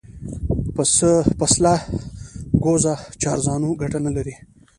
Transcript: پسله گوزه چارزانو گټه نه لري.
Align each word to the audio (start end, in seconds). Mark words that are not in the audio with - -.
پسله 1.39 1.73
گوزه 2.63 2.93
چارزانو 3.21 3.69
گټه 3.81 3.99
نه 4.05 4.11
لري. 4.15 4.35